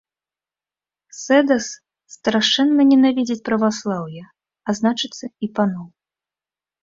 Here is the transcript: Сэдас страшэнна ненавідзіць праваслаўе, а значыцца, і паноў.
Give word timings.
Сэдас 1.23 1.65
страшэнна 2.15 2.81
ненавідзіць 2.91 3.45
праваслаўе, 3.51 4.23
а 4.67 4.75
значыцца, 4.79 5.25
і 5.47 5.53
паноў. 5.61 5.85